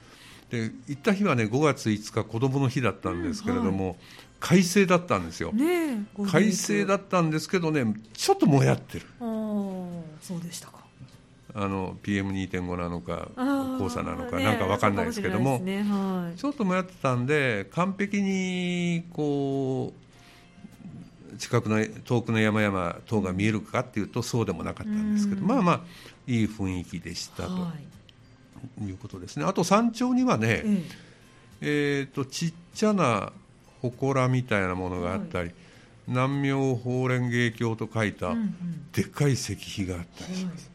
[0.49, 3.97] で行った日はね5月5日子供の日だったんですけれども、
[4.39, 9.06] 快晴だったんですよ、ねえ快晴だったんですけどねちょっともやってる。
[9.19, 10.78] あーそうでしたか。
[11.56, 13.30] あの PM2.5 なのか
[13.80, 16.38] 黄砂なのかねなんか分かんないですけども、ねはい。
[16.38, 19.91] ちょっともやってたんで完璧にこ
[21.34, 25.47] う近くの遠くの山々等が見えるかっていうとそうでもなかったんですけどうん。
[25.47, 25.82] まあまあ
[26.28, 27.73] いい雰囲気でしたとは
[28.80, 28.84] い。
[28.84, 29.45] いうことですね。
[29.45, 30.84] あと山頂にはね、え。
[31.62, 33.32] えー、とちっちゃな
[33.81, 35.51] 祠みたいなものがあったり、
[36.07, 38.35] 南明法蓮華経と書いた
[38.93, 40.71] でっかい石碑があったりします、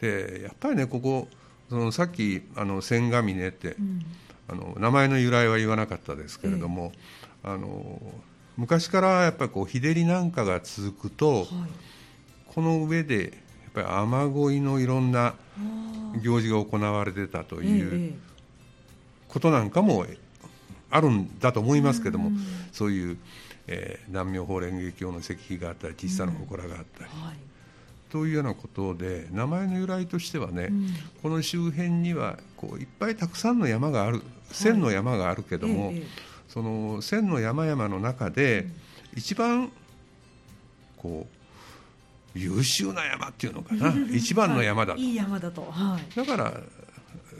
[0.00, 1.28] でやっぱりねここ
[1.68, 4.04] そのさっきあの千ヶ峰って、うん。
[4.46, 6.92] あの名前の由来は言わなかったですけれども、
[7.42, 7.98] あの
[8.58, 11.46] 昔からやっぱりこう日照りなんかが続くと、はい。
[12.48, 13.32] この上でやっ
[13.72, 15.34] ぱり雨乞いのいろんな
[16.22, 18.18] 行事が行われてたというええ。
[19.28, 20.04] ことなんかも
[20.94, 22.38] あるんだと思いますけども、うん。
[22.72, 23.18] そういう、
[23.66, 27.36] えー南明法蓮華経の石碑があったり小さな祠があったり、はい。
[28.10, 30.88] というようなことで名前の由来としてはね、うん。
[31.20, 36.06] この周辺にはこういっぱいたくさんの山がある千の山があるけども、ええええ。
[36.48, 38.68] その千の山々の中で
[39.16, 39.72] 一番
[40.96, 41.26] こ
[42.36, 43.92] う優秀な山っていうのかな。
[44.14, 45.10] 一番の山だと、はい。
[45.10, 45.62] いい山だと。
[45.62, 46.16] はい。
[46.16, 46.60] だから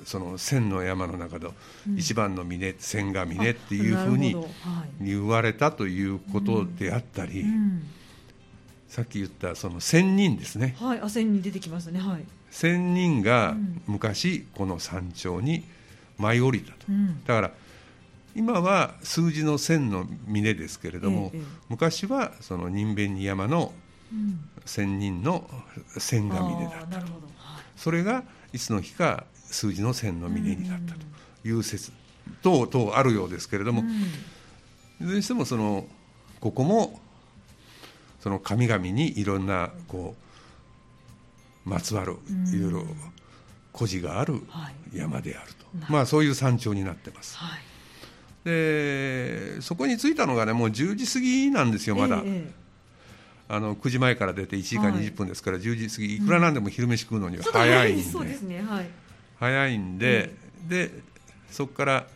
[0.05, 1.55] その千の山の中の
[1.97, 4.37] 一番の峰、千が峰っていうふうに
[5.01, 7.83] 言われたということであったり、うん
[8.95, 11.99] さっき言ったその仙人ですねはい、あ線に出てきましたね。
[11.99, 12.25] はい。
[12.49, 15.65] 仙人がうん昔この山頂に
[16.17, 17.25] 舞い降りたとうん。
[17.25, 17.51] だから
[18.37, 23.73] 今は数字の千の峰ですけれども、ええええ昔はその人弁に山の
[24.13, 24.39] うん。
[24.65, 25.51] 仙人の
[25.99, 27.27] 千が峰だあーなるほど。
[27.37, 27.63] はい。
[27.77, 31.01] それがいつの日か数字の千の峰になったと
[31.45, 31.93] いう説
[32.43, 33.91] 等々あるようですけれども、うん
[35.01, 35.87] いずれにしてもその
[36.41, 37.01] ここも
[38.21, 40.15] その神々にいろんなこ
[41.67, 42.49] うまつわるうん。
[42.49, 42.87] いろいろ
[43.73, 44.97] 故事があるはい。
[44.97, 47.37] 山であると、まあそういう山頂になってます。
[47.37, 47.61] はい。
[48.45, 52.65] でそこに着いたのがねもう10時過ぎなんですよまだ、えええ
[53.47, 58.63] あの9時前から出て1時間はい20分ですから、10時過ぎいくらなんでも昼飯食うのには早いんで,、そうですね。
[58.63, 58.89] はい。
[59.39, 60.35] 早いんで、
[60.69, 60.91] で
[61.51, 62.07] そこから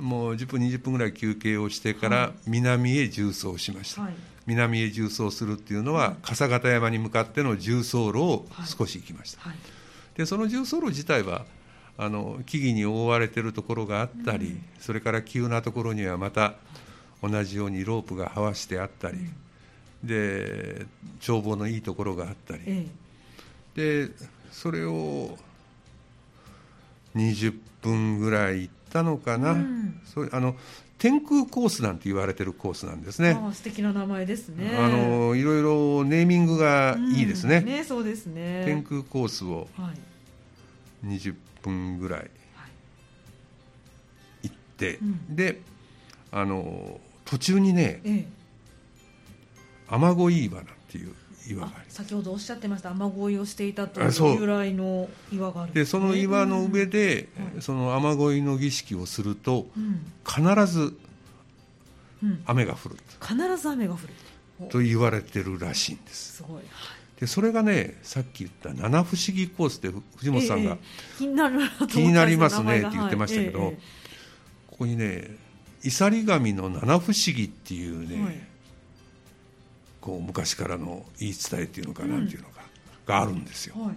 [0.00, 4.14] もう10分20分ぐらい休憩をしてかはら南へ縦走しました、はい。
[4.46, 9.56] 南へ縦走するっていうのは、笠形山に向かっての縦走路を少し行きました、はい。
[10.16, 11.44] でその縦走路自体は
[11.98, 16.54] あの木々に覆われているところがあったり、それから急なところにはまた
[17.22, 19.18] 同じようにロープがはわしてあったり、
[20.02, 20.86] で
[21.20, 22.86] 眺望のいいところがあったり、え。
[23.74, 24.10] で
[24.50, 25.38] それを
[27.16, 30.56] 20分ぐらい行ったのかな、うんそうあの
[30.98, 33.34] 天空コースなんて言われてるコースなんですえ。
[33.34, 33.40] ね。
[33.52, 34.76] 素敵な名前ですね。
[34.78, 37.56] あのいろいろネーミングがいいですね。
[37.56, 38.62] うんね、そうですね。
[38.64, 41.08] 天空コースをはい。
[41.08, 42.30] 20分ぐらいはい。
[44.44, 45.60] 行って、うんで
[46.30, 48.26] あの途中にねええ。
[49.88, 51.12] 雨乞い岩なんていう
[51.48, 54.40] 岩がああり先ほどおっしゃってました雨乞いをしていたというう。
[54.40, 55.72] 由来の岩がある。
[55.72, 57.62] んでその岩の上で、うん。
[57.62, 60.12] その雨乞いの儀式をするとうん。
[60.26, 60.96] 必ず
[62.22, 62.96] うん、雨が降る。
[63.20, 64.02] 必ず雨が降る。
[64.60, 66.36] おと言われてるらしいんです。
[66.36, 66.62] すごい、
[67.18, 73.68] でそれがねさっき言った七不思議コースでふ藤本さんがええ気になる気になりますねって言ってましたけどはい。
[73.72, 73.78] え
[74.68, 75.36] ここにね
[75.82, 78.51] 「いさり神の七不思議」っていうね、えはい
[80.02, 82.60] こう昔からの言い伝えっていうのかなうんんていうのか、
[83.06, 83.74] があるんですよ。
[83.82, 83.96] はい。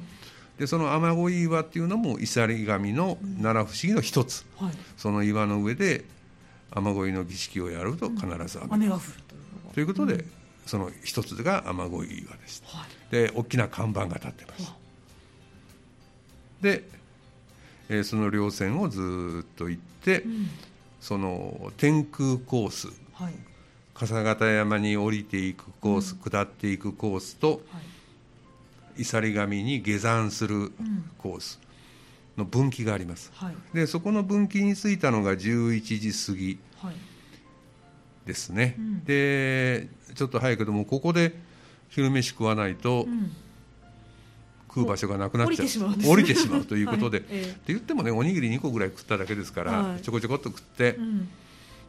[0.59, 4.71] でその雨乞い岩っていうのもいさり神の七不思議の一つ、はい。
[4.95, 6.05] その岩の上で
[6.71, 9.73] 雨乞いの儀式をやると必ず雨が降る、というのが。
[9.73, 10.25] ということで、
[10.65, 13.11] その一つが雨乞い岩でしたはい。
[13.11, 14.71] で大きな看板が立ってます。
[16.61, 16.83] で、
[17.89, 20.47] えーその稜線をずーっと行って、うん。
[21.01, 23.33] その天空コースはい
[23.95, 27.79] 笠形山に降りていくコース、下っていくコースとは
[28.97, 29.01] い。
[29.01, 30.71] いさり神に下山するうん
[31.17, 31.60] コース
[32.38, 33.31] の分岐があります。
[33.34, 33.55] はい。
[33.73, 36.95] でそこの分岐に着いたのが11時過ぎはい。
[38.25, 39.03] ですね、うん。
[39.05, 41.34] でちょっと早いけどもここで
[41.89, 43.31] 昼飯食わないとうん。
[44.67, 45.55] 食う場所がなくなっちゃう。
[45.55, 47.27] 降りてしまう降りてしまうということで、 はい。
[47.31, 47.49] ええ。
[47.51, 50.01] って言ってもねおにぎり2個ぐらい食っただけですから、はい。
[50.01, 51.29] ちょこちょこっと食って、うん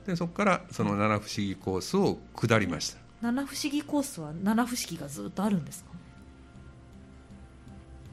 [0.07, 2.99] でそこからその七不思議コースを下りました。
[3.23, 5.90] 七不思議コースは七不思議がずっとあるんですか？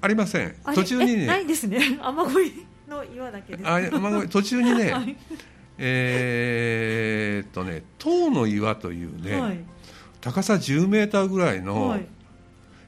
[0.02, 0.56] ありません。
[0.74, 1.80] 途中にえないねですね。
[2.02, 3.70] 雨乞いの岩だけです。
[3.70, 5.16] あまあ途中にね、 はい。
[5.78, 9.60] えーっとね塔の岩というね、はい。
[10.22, 12.08] 高さ10メーターぐらいのはい。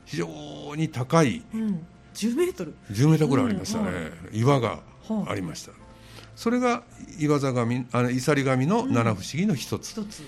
[0.06, 0.28] 非常
[0.76, 1.86] に高いうん。
[2.14, 3.90] 10メートル？10メーターぐらいありましたね、
[4.32, 4.40] うん。
[4.40, 5.32] 岩がはい。
[5.32, 5.72] ありました、
[6.36, 6.84] それが
[7.20, 10.24] 岩座神あのいさり神の七不思議の一つ、一つ。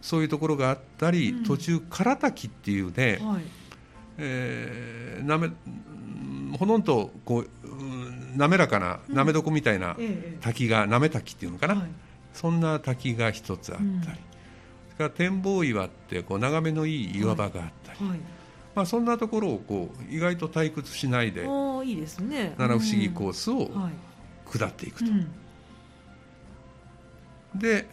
[0.00, 1.44] そういうところがあったり、うん。
[1.44, 3.42] 途中唐滝っていうね、はい。
[4.18, 9.96] えーなめうんほとんどこううん滑らかななめ床みたいな
[10.40, 11.90] 滝がなめ滝っていうのかな、はい。
[12.32, 14.02] そんな滝が一つあったり、うん。
[14.02, 14.20] それか
[14.98, 18.20] から展望岩ってこう眺めのいい岩場があったり、はい。
[18.74, 21.44] まあ、そんなところをこう意外と退屈しないで
[21.84, 22.54] いいですね。
[22.56, 23.70] 七不思議コースを
[24.50, 25.32] 下っていくと、うん。
[27.54, 27.86] で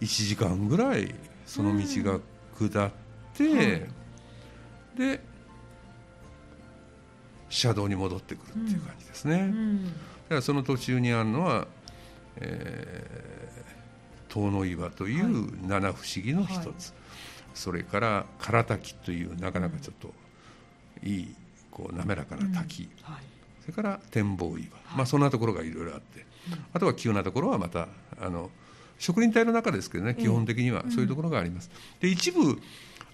[0.00, 1.14] 1時間ぐらい
[1.44, 2.20] その道が
[2.58, 2.90] 下っ
[3.34, 3.58] て、うん。
[3.58, 3.88] はい。
[4.96, 5.20] で
[7.50, 9.84] 車道に戻ってくるっていう感じですね、うん。
[9.84, 11.66] だからその途中にあるのは、
[12.36, 16.74] えー、遠野岩という七不思議の一つ、はい。
[17.54, 20.12] それから唐滝というなかなかちょっと
[21.02, 21.34] いい
[21.70, 23.37] こう滑らかな滝、はい
[23.68, 26.24] それから展望岩、まあ、そんなところがいろいろあって、
[26.72, 28.50] あとは急なところはまたあの
[28.98, 31.70] 植林帯の中ですけどね、ええ基本的にはそういうところがあります。
[32.00, 32.58] で一部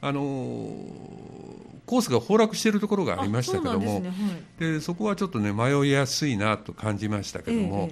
[0.00, 4.26] あのーコースが崩落しているところがありましたけどもあそですね。
[4.30, 4.72] はい。
[4.74, 7.90] でそこはちょっとね迷いやすいなと感じましたけども、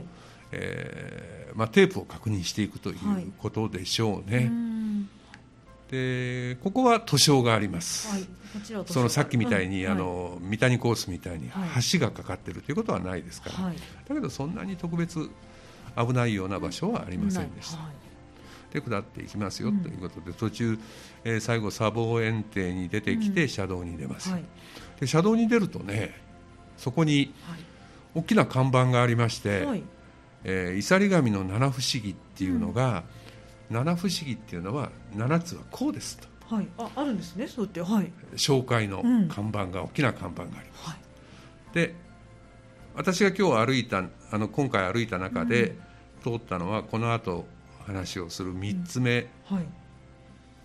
[0.52, 1.52] ええ。
[1.54, 3.24] ーまあ、テープを確認していくといはい。
[3.24, 4.71] うことでしょううね、ん
[5.92, 8.26] でここは図書があります、はい
[8.86, 11.82] そのさっきみたいに、うんあの三谷コースみたいにはい。
[11.90, 13.76] 橋がかかってるということはないですから、はい。
[14.06, 15.30] だけどそんなに特別
[15.96, 18.74] 危ないような場所はありませんでした、はい。
[18.74, 20.78] で下っていきますようんということで途中、
[21.24, 23.48] えー最後砂防園庭に出てきてうん。
[23.48, 24.44] 車道に出ます、はい。
[25.00, 26.14] で車道に出るとね
[26.76, 27.60] そこにはい。
[28.14, 29.82] 大きな看板がありまして、はい。
[30.44, 33.04] えー、イサリガミの七不思議っていうのが、
[33.72, 36.54] 七不思議っていうのは七つはこうですと。
[36.54, 36.68] はい。
[36.78, 37.80] ああるんですねそうやって。
[37.80, 38.12] はい。
[38.36, 39.28] 紹介のうん。
[39.28, 40.88] 看板が、大きな看板があります。
[40.90, 41.74] はい。
[41.74, 41.94] で
[42.94, 45.76] 私が今日歩いたあの今回歩いた中で
[46.22, 47.46] 通ったのはこの後
[47.86, 49.66] 話をする3つ目、はい。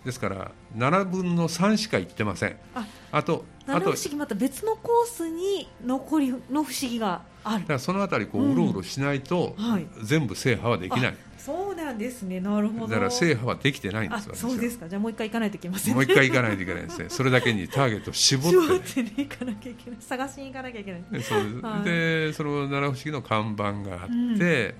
[0.05, 2.57] ですから7分の3しか行ってません。
[2.75, 7.61] ああとあ七不と思議また別のコースに残りの不思議がある。
[7.61, 9.87] だからその辺りこううんうろうろしないと、はい。
[10.03, 11.07] 全部制覇はできない。
[11.07, 11.13] あ
[11.47, 12.41] そうなんですね。
[12.41, 12.87] なるほど。
[12.87, 14.89] だから制覇はできてないんであすそうですか。
[14.89, 15.95] じゃあもう一回行かないといけませんね。
[15.95, 17.05] もう一回行かないといけないですね。
[17.09, 18.77] それだけにターゲットを絞って、絞ね。
[18.79, 21.03] ってね行かなきゃいけない探しに行かなきゃいけない。
[21.09, 21.83] でそうですはい。
[21.85, 24.37] でその七不思議の看板があって、うん。
[24.37, 24.75] で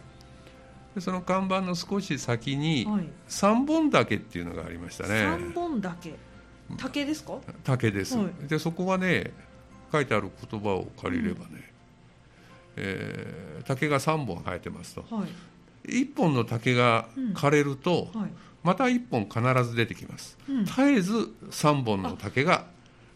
[1.00, 3.08] その看板の少し先にはい。
[3.30, 5.22] 三本岳っていうのがありましたね。
[5.22, 6.16] 三本竹
[6.78, 7.38] 竹ですか？
[7.64, 9.32] 竹です、はでそこはね
[9.90, 11.72] 書いてある言葉を借りればね、
[12.76, 15.06] えー竹が3本生えてますと。
[15.10, 15.30] はい
[15.88, 18.32] 1本の竹が枯れると、はい。
[18.64, 20.66] また1本必ず出てきます、うん。
[20.66, 21.14] 絶えず
[21.52, 22.66] 3本の竹が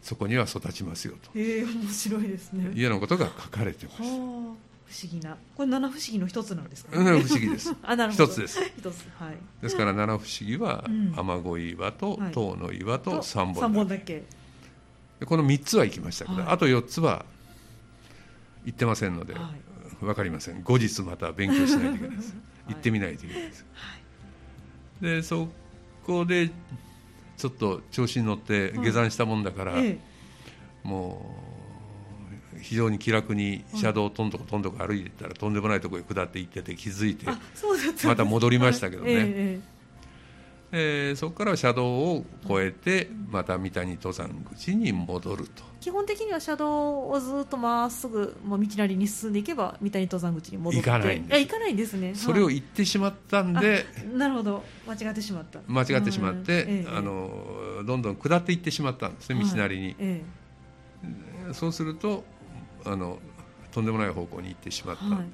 [0.02, 1.38] そこには育ちますよと。
[1.38, 2.72] へえ面白いですね。
[2.74, 4.02] いうようなことが書かれてます。
[4.02, 5.38] はあ不思議な。
[5.56, 7.74] これ七不思議の一つなんですかうんね不思議です。
[7.84, 8.26] あなるほど。
[8.26, 8.60] 一つです。
[8.78, 9.06] 一つ。
[9.18, 9.38] はい。
[9.62, 11.14] ですから七不思議はうん。
[11.16, 12.32] 雨乞い岩とはい。
[12.32, 14.24] 塔の岩と3本三だ本だけ。
[15.20, 16.50] でこの3つは行きましたけど、はい。
[16.52, 17.26] あと4つは
[18.66, 19.54] 行ってませんので、は
[20.02, 20.06] い。
[20.06, 20.62] 分かりません。
[20.64, 23.66] 後日また勉強しないといけないです、は い行ってみないといけないです。
[23.74, 23.98] は
[25.02, 25.06] い。
[25.06, 25.48] でそ
[26.06, 26.52] こで
[27.38, 29.98] ちょっと調子に乗って下山したもんだから、え
[30.84, 31.36] も
[32.56, 37.26] う非常に気楽に車道をとんどこどんどこ歩いてたらとんでもないところへ下っていってて気づいて
[38.06, 39.16] また戻りましたけどね。
[39.16, 39.81] はい
[40.74, 45.64] えーそこから車道を越えてまた三谷登山口に戻ると。
[45.82, 50.90] 基本的には車道をずっとまっすぐもう道なりに進んでいけば三谷登山口に戻って。
[50.90, 52.16] 行かないんですあ行かないんですね。
[52.16, 54.64] それをはい言ってしまったんでなるほど。
[54.88, 55.60] 間違ってしまった。
[55.68, 60.22] 間違ってしまって、うんええあのどんどん下っていってしまったんですね、道なりに、え。
[61.54, 62.24] そうすると
[62.86, 63.18] あの
[63.72, 65.26] とんでもない方向に行ってしまったんで、はい。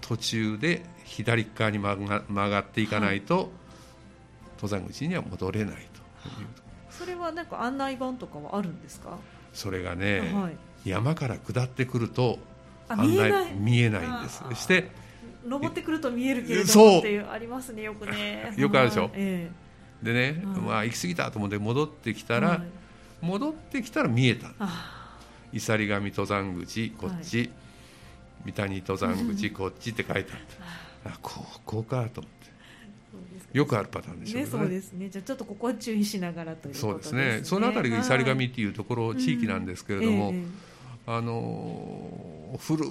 [0.00, 3.50] 途中で左側に曲が曲がっていかないと、
[4.60, 9.16] 登山口には戻れないというえそれはなんか案内板とかはあるんですか？
[9.54, 10.88] それがね、はい。
[10.88, 12.38] 山から下ってくると
[12.88, 13.54] あ案内見えない。
[13.54, 14.42] 見えないんです。
[14.54, 14.90] して
[15.46, 16.92] 登ってくると見えるけれどそう。
[16.94, 18.52] もっていうありますねよくね。
[18.58, 19.02] よくあるでしょ？
[19.04, 19.10] はい。
[19.16, 19.50] え
[20.02, 20.60] でね、はい。
[20.60, 22.62] まあ行き過ぎたと思って戻ってきえたら、はい。
[23.22, 24.52] 戻ってきたら見えた。
[24.58, 25.16] あ。
[25.52, 27.50] 伊佐上登山口こっち、
[28.44, 30.38] 三谷登山口 こっちって書いてあっ
[31.04, 31.10] た。
[31.12, 32.39] あこうこうかと思って
[33.52, 35.08] よくあるパターンでしょうねそうですね。
[35.08, 37.40] じゃあちょっとここは注意しながらということそうですね。
[37.42, 40.70] その辺りが伊佐上っていうところ、地域なんですけれども、ええ
[41.06, 42.84] あの古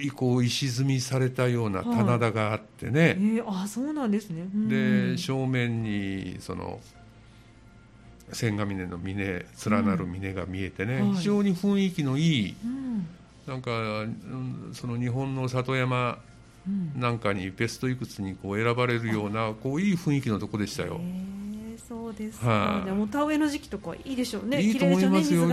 [0.00, 4.42] いこう石積みされたような棚田があってえね、えあそうなんですね。
[4.42, 4.68] うん。
[4.68, 6.80] で正面にその
[8.32, 9.46] 千ヶ峰の峰連
[9.84, 11.14] なる峰が見えてね、はい。
[11.14, 13.06] 非常に雰囲気のいいうん。
[13.46, 16.29] なんか、うんその日本の里山うん
[16.96, 21.00] なんかにベストいくつにこう選ばれるようなこういい雰囲気のとこでしたよ。
[21.00, 22.80] ええそうですはい。
[22.80, 24.60] かじゃあもう田植えの時期とかいいでしょうね。
[24.60, 25.48] いいと思いますよ。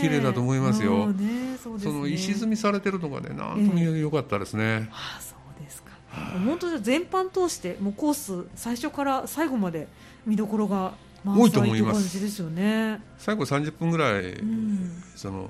[0.00, 1.06] 綺麗だと思いますよ。
[1.06, 1.92] うんねそすね。
[1.92, 4.88] その石積みされてるのがねなんとも良かったですね。
[4.92, 5.92] あそうですか。
[6.44, 9.88] 本当に全般通してもうコース最初から最後まで
[10.26, 10.94] 見どころが
[11.24, 12.20] 満多いと思います。
[12.20, 13.00] ですよね。
[13.18, 15.02] 最後30分ぐらい、うん。
[15.14, 15.48] その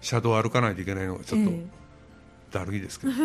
[0.00, 1.66] 車道を歩かないといけないのがちょっとえ
[2.50, 3.16] だるいですけど、え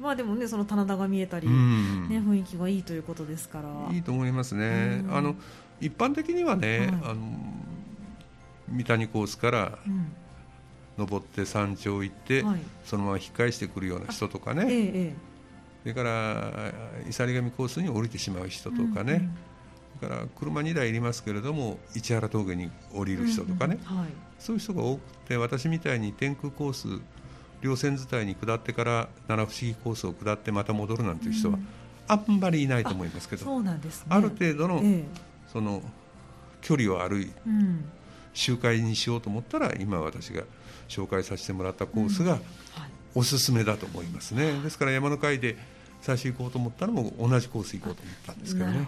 [0.00, 3.94] まあでもねその棚田が見えたり、ね雰囲気がいいということですから。
[3.94, 5.34] いいと思いますね、あの
[5.80, 7.16] 一般的にはね、はいあの
[8.68, 9.78] 三谷コースから
[10.98, 15.14] 登って山頂行って、はいそのまま引き返してくるような人とかね、ええ
[15.82, 16.72] それから
[17.04, 19.30] 伊佐上コースに降りてしまう人とかね、
[20.02, 24.08] だから車2台いりますけれども市原峠に降りる人とかね、うんうんはい
[24.38, 27.02] そういう人が多くて私みたいに天空コース
[27.62, 31.66] 稜線伝いに下ってから七不思議コースを下ってまた戻るなんていう人はうん。
[32.08, 34.06] あんまりいないと思いますけど、そうなんですね。
[34.08, 35.04] ある程度のえ
[35.52, 35.82] その
[36.62, 37.84] 距離を歩いえうん。
[38.32, 40.42] 周回にしようと思ったら今私が
[40.88, 42.40] 紹介させてもらったコースがはい。
[43.14, 45.56] おすすめだと思いますね、ですから山の会で
[46.00, 48.86] 最初行こうと思ったのも同じコース行こうと思ったんですけどね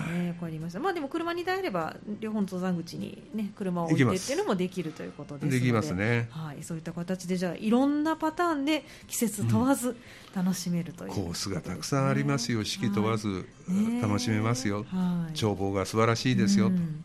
[0.00, 0.80] ね、わかりました。
[0.80, 5.60] まあでも車2台あれば両方の登山口にね車を置いてっていうのもできるということですので。
[5.60, 6.28] できますね。
[6.30, 9.96] はい、そういった形でじゃあいろんなパターンで季節問わず
[10.34, 12.64] 楽しめるという、コースがたくさんありますよ。
[12.64, 17.04] 四季問わずね楽しめますよ、はい、眺望が素晴らしいですよ、うん。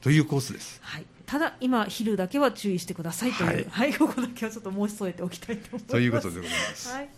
[0.00, 0.80] というコースです。
[0.82, 3.94] はい、ただ今昼だけは注意してくださいという、ははいい。
[3.94, 5.86] ここだけはちょっと申し添えておきたいと思います。
[5.86, 7.08] ということでございます、はい、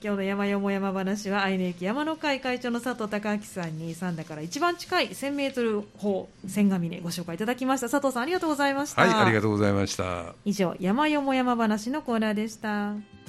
[0.00, 7.88] 今日の山よも山話は愛媛駅山の会会長の佐藤孝明さんに三田から一番近い1000メートル峰千ヶ峰ご紹介いただきました。
[7.88, 10.34] 佐藤さんありがとうございました、はいありがとうございました。
[10.44, 12.94] 以上山よも山話のコーナーでした